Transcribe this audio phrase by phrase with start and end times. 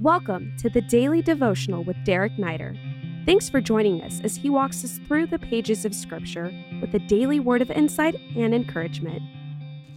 [0.00, 2.78] Welcome to the Daily Devotional with Derek Neider.
[3.26, 7.00] Thanks for joining us as he walks us through the pages of Scripture with a
[7.00, 9.20] daily word of insight and encouragement.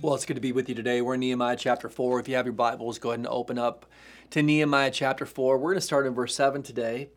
[0.01, 1.03] Well, it's good to be with you today.
[1.03, 2.19] We're in Nehemiah chapter 4.
[2.19, 3.85] If you have your Bibles, go ahead and open up
[4.31, 5.59] to Nehemiah chapter 4.
[5.59, 7.11] We're going to start in verse 7 today.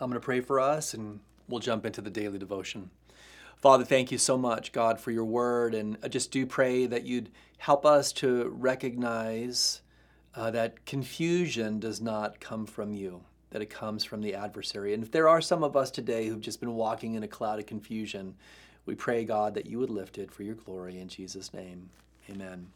[0.00, 2.90] I'm going to pray for us and we'll jump into the daily devotion.
[3.56, 5.74] Father, thank you so much, God, for your word.
[5.74, 9.80] And I just do pray that you'd help us to recognize
[10.36, 14.94] uh, that confusion does not come from you, that it comes from the adversary.
[14.94, 17.58] And if there are some of us today who've just been walking in a cloud
[17.58, 18.34] of confusion,
[18.86, 21.90] we pray, God, that you would lift it for your glory in Jesus' name.
[22.28, 22.68] Amen.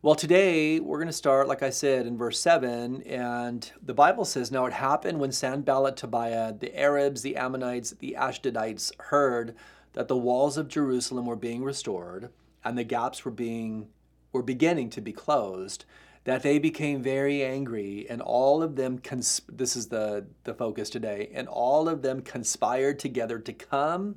[0.00, 3.02] Well, today we're going to start, like I said, in verse 7.
[3.02, 8.14] And the Bible says, Now it happened when Sanballat, Tobiah, the Arabs, the Ammonites, the
[8.18, 9.56] Ashdodites heard
[9.94, 12.28] that the walls of Jerusalem were being restored
[12.62, 13.88] and the gaps were being
[14.32, 15.84] were beginning to be closed
[16.24, 20.90] that they became very angry and all of them cons- this is the the focus
[20.90, 24.16] today and all of them conspired together to come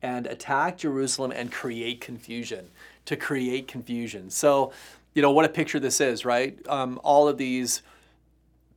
[0.00, 2.70] and attack Jerusalem and create confusion
[3.04, 4.30] to create confusion.
[4.30, 4.72] So
[5.14, 6.58] you know what a picture this is right?
[6.68, 7.82] Um, all of these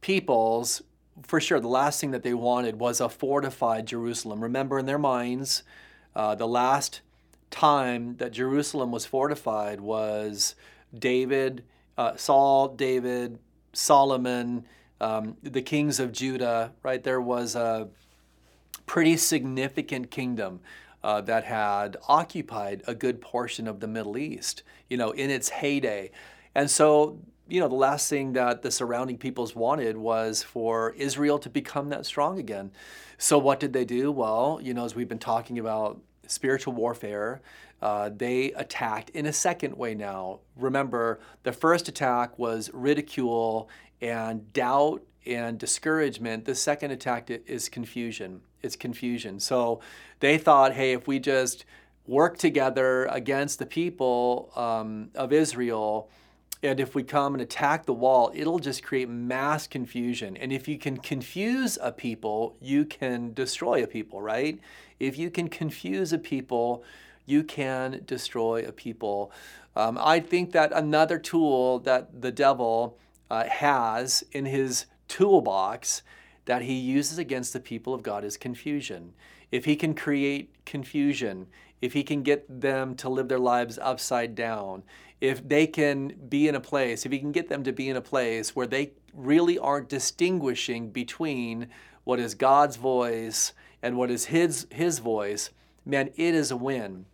[0.01, 0.81] peoples
[1.23, 4.41] for sure the last thing that they wanted was a fortified Jerusalem.
[4.41, 5.63] Remember in their minds
[6.15, 7.01] uh, the last
[7.51, 10.55] time that Jerusalem was fortified was
[10.97, 11.63] David
[11.97, 13.39] uh, Saul, David,
[13.73, 14.65] Solomon,
[15.01, 17.03] um, the kings of Judah, right?
[17.03, 17.89] There was a
[18.85, 20.59] pretty significant kingdom
[21.03, 25.49] uh, that had occupied a good portion of the Middle East, you know, in its
[25.49, 26.11] heyday.
[26.55, 31.37] And so, you know, the last thing that the surrounding peoples wanted was for Israel
[31.39, 32.71] to become that strong again.
[33.17, 34.11] So, what did they do?
[34.11, 37.41] Well, you know, as we've been talking about spiritual warfare,
[37.81, 40.39] uh, they attacked in a second way now.
[40.55, 43.69] Remember, the first attack was ridicule
[44.01, 46.45] and doubt and discouragement.
[46.45, 48.41] The second attack is confusion.
[48.61, 49.39] It's confusion.
[49.39, 49.81] So
[50.19, 51.65] they thought, hey, if we just
[52.07, 56.09] work together against the people um, of Israel,
[56.63, 60.35] and if we come and attack the wall, it'll just create mass confusion.
[60.37, 64.59] And if you can confuse a people, you can destroy a people, right?
[64.99, 66.83] If you can confuse a people,
[67.25, 69.31] you can destroy a people.
[69.75, 72.97] Um, I think that another tool that the devil
[73.29, 76.01] uh, has in his toolbox
[76.45, 79.13] that he uses against the people of God is confusion.
[79.51, 81.47] If he can create confusion,
[81.81, 84.83] if he can get them to live their lives upside down,
[85.21, 87.95] if they can be in a place, if he can get them to be in
[87.95, 91.67] a place where they really aren't distinguishing between
[92.03, 95.49] what is God's voice and what is his his voice,
[95.85, 97.05] man, it is a win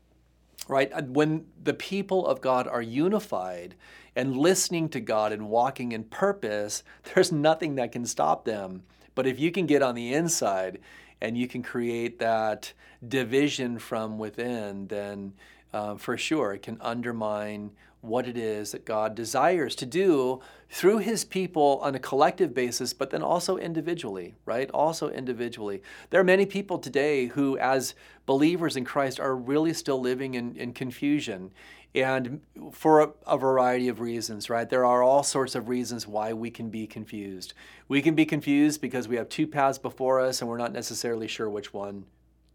[0.72, 1.06] right?
[1.10, 3.76] When the people of God are unified
[4.16, 6.84] and listening to God and walking in purpose,
[7.14, 8.84] there's nothing that can stop them.
[9.14, 10.80] But if you can get on the inside
[11.20, 12.72] and you can create that
[13.06, 15.34] division from within, then
[15.74, 17.72] uh, for sure it can undermine
[18.02, 22.94] what it is that God desires to do through his people on a collective basis,
[22.94, 24.70] but then also individually, right?
[24.72, 25.84] Also individually.
[26.10, 27.94] There are many people today who, as
[28.26, 31.52] believers in Christ, are really still living in, in confusion.
[31.94, 34.70] And for a, a, variety of reasons, right?
[34.70, 37.54] There are all sorts of reasons why we can be confused.
[37.90, 41.28] We can be confused because we have two paths before us and we're not necessarily
[41.28, 42.06] sure which one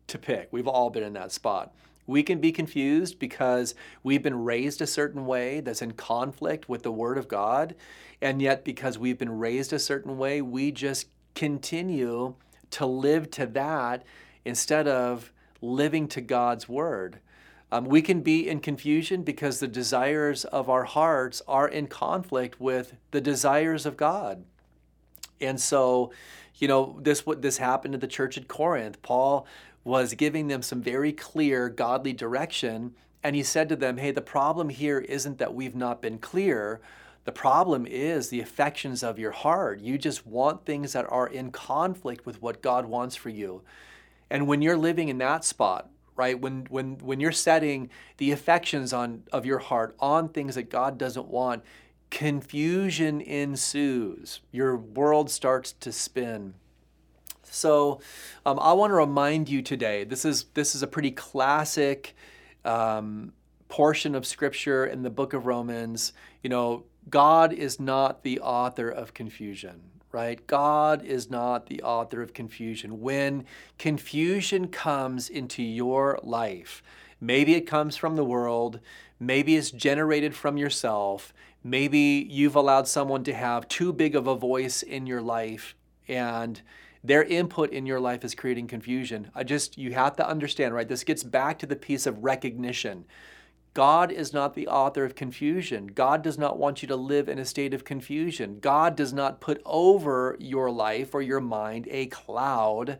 [0.06, 0.48] to pick.
[0.52, 1.74] We've all been in that spot.
[2.06, 6.82] We can be confused because we've been raised a certain way that's in conflict with
[6.82, 7.74] the Word of God.
[8.22, 12.34] And yet, because we've been raised a certain way, we just continue
[12.70, 14.04] to live to that
[14.44, 17.20] instead of living to God's Word.
[17.72, 22.60] Um, we can be in confusion because the desires of our hearts are in conflict
[22.60, 24.44] with the desires of God.
[25.40, 26.12] And so,
[26.56, 29.02] you know, this what this happened to the church at Corinth.
[29.02, 29.46] Paul
[29.86, 32.92] was giving them some very clear godly direction.
[33.22, 36.80] And he said to them, Hey, the problem here isn't that we've not been clear.
[37.24, 39.78] The problem is the affections of your heart.
[39.78, 43.62] You just want things that are in conflict with what God wants for you.
[44.28, 48.92] And when you're living in that spot, right, when, when, when you're setting the affections
[48.92, 51.62] on, of your heart on things that God doesn't want,
[52.10, 54.40] confusion ensues.
[54.50, 56.54] Your world starts to spin.
[57.50, 58.00] So
[58.44, 60.04] um, I want to remind you today.
[60.04, 62.14] This is this is a pretty classic
[62.64, 63.32] um,
[63.68, 66.12] portion of Scripture in the Book of Romans.
[66.42, 69.82] You know, God is not the author of confusion.
[70.12, 70.46] Right?
[70.46, 73.02] God is not the author of confusion.
[73.02, 73.44] When
[73.76, 76.82] confusion comes into your life,
[77.20, 78.80] maybe it comes from the world,
[79.20, 81.34] maybe it's generated from yourself,
[81.66, 85.74] Maybe you've allowed someone to have too big of a voice in your life
[86.06, 86.62] and
[87.02, 89.30] their input in your life is creating confusion.
[89.34, 90.88] I just, you have to understand, right?
[90.88, 93.04] This gets back to the piece of recognition.
[93.74, 95.88] God is not the author of confusion.
[95.88, 98.58] God does not want you to live in a state of confusion.
[98.60, 102.98] God does not put over your life or your mind a cloud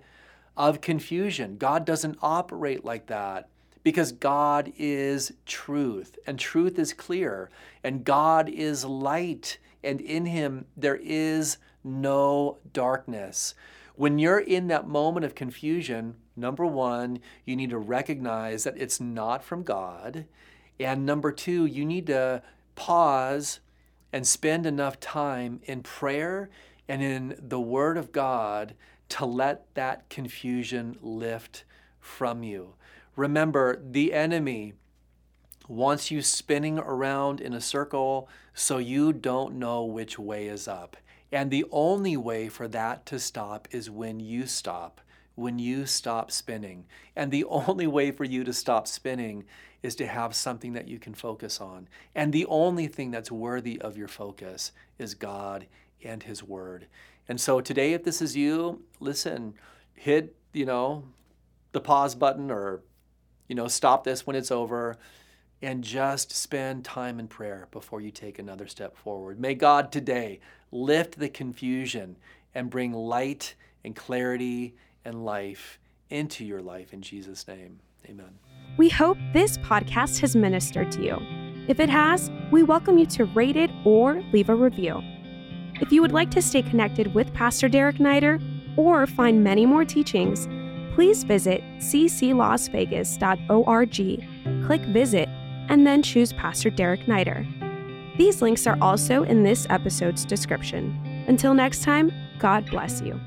[0.57, 1.57] of confusion.
[1.57, 3.49] God doesn't operate like that
[3.83, 7.51] because God is truth and truth is clear
[7.83, 13.55] and God is light and in him there is no darkness.
[13.97, 19.01] When you're in that moment of confusion, number one, you need to recognize that it's
[19.01, 20.27] not from God.
[20.79, 22.43] And number two, you need to
[22.75, 23.61] pause
[24.13, 26.51] and spend enough time in prayer
[26.87, 28.75] and in the Word of God
[29.09, 31.65] to let that confusion lift
[31.99, 32.75] from you.
[33.17, 34.75] Remember, the enemy
[35.69, 40.97] wants you spinning around in a circle so you don't know which way is up.
[41.37, 45.03] And the only way for that to stop is when you stop,
[45.35, 46.87] when you stop spinning.
[47.15, 49.45] And the only way for you to stop spinning
[49.83, 51.89] is to have something that you can focus on.
[52.15, 55.67] And the only thing that's worthy of your focus is God
[56.03, 56.87] and His Word.
[57.29, 59.57] And so today, if this is you, listen,
[59.93, 61.05] hit, you know,
[61.73, 62.81] the pause button or,
[63.47, 64.97] you know, stop this when it's over
[65.63, 69.41] and just spend time in prayer before you take another step forward.
[69.41, 72.17] May God today lift the confusion
[72.55, 73.55] and bring light
[73.85, 74.75] and clarity
[75.05, 75.79] and life
[76.11, 77.81] into your life in Jesus' name.
[78.09, 78.39] Amen.
[78.77, 81.19] We hope this podcast has ministered to you.
[81.69, 85.03] If it has, we welcome you to rate it or leave a review.
[85.81, 88.41] If you would like to stay connected with Pastor Derek Neider
[88.77, 90.47] or find many more teachings,
[90.95, 95.29] please visit cclasvegas.org, click visit,
[95.69, 97.47] and then choose Pastor Derek Neider.
[98.17, 101.25] These links are also in this episode's description.
[101.29, 103.21] Until next time, God bless you.